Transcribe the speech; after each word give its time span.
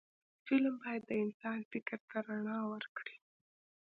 فلم 0.45 0.73
باید 0.83 1.01
د 1.09 1.11
انسان 1.23 1.59
فکر 1.71 1.97
ته 2.09 2.17
رڼا 2.27 2.59
ورکړي 2.71 3.15